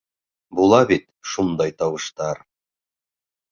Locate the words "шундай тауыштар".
1.35-2.43